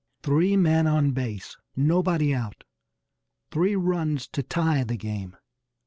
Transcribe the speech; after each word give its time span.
Three 0.23 0.57
men 0.57 0.87
on 0.87 1.11
base 1.11 1.57
nobody 1.75 2.33
out 2.33 2.63
three 3.51 3.75
runs 3.75 4.27
to 4.29 4.41
tie 4.41 4.83
the 4.83 4.97
game! 4.97 5.37